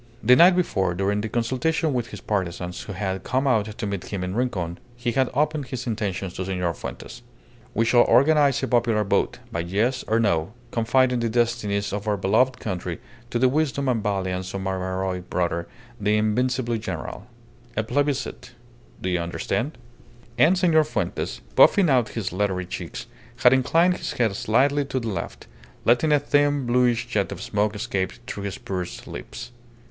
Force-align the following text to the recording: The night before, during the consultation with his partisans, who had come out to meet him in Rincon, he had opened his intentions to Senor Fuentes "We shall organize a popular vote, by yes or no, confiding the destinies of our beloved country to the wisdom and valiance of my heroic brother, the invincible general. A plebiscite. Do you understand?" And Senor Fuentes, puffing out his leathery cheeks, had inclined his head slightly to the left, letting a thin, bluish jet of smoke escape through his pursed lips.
The 0.23 0.35
night 0.35 0.55
before, 0.55 0.95
during 0.95 1.21
the 1.21 1.29
consultation 1.29 1.93
with 1.93 2.07
his 2.07 2.21
partisans, 2.21 2.81
who 2.81 2.93
had 2.93 3.23
come 3.23 3.45
out 3.45 3.65
to 3.77 3.85
meet 3.85 4.05
him 4.05 4.23
in 4.23 4.33
Rincon, 4.33 4.79
he 4.95 5.11
had 5.11 5.29
opened 5.35 5.67
his 5.67 5.85
intentions 5.85 6.33
to 6.33 6.45
Senor 6.45 6.73
Fuentes 6.73 7.21
"We 7.75 7.85
shall 7.85 8.01
organize 8.01 8.63
a 8.63 8.67
popular 8.67 9.03
vote, 9.03 9.37
by 9.51 9.59
yes 9.59 10.03
or 10.07 10.19
no, 10.19 10.53
confiding 10.71 11.19
the 11.19 11.29
destinies 11.29 11.93
of 11.93 12.07
our 12.07 12.17
beloved 12.17 12.59
country 12.59 12.99
to 13.29 13.37
the 13.37 13.47
wisdom 13.47 13.87
and 13.87 14.01
valiance 14.01 14.55
of 14.55 14.61
my 14.61 14.71
heroic 14.71 15.29
brother, 15.29 15.67
the 15.99 16.17
invincible 16.17 16.77
general. 16.79 17.27
A 17.77 17.83
plebiscite. 17.83 18.53
Do 18.99 19.09
you 19.09 19.19
understand?" 19.19 19.77
And 20.35 20.57
Senor 20.57 20.83
Fuentes, 20.85 21.41
puffing 21.55 21.91
out 21.91 22.09
his 22.17 22.33
leathery 22.33 22.65
cheeks, 22.65 23.05
had 23.43 23.53
inclined 23.53 23.97
his 23.97 24.13
head 24.13 24.35
slightly 24.35 24.83
to 24.85 24.99
the 24.99 25.09
left, 25.09 25.45
letting 25.85 26.11
a 26.11 26.19
thin, 26.19 26.65
bluish 26.65 27.05
jet 27.05 27.31
of 27.31 27.39
smoke 27.39 27.75
escape 27.75 28.13
through 28.25 28.45
his 28.45 28.57
pursed 28.57 29.05
lips. 29.05 29.51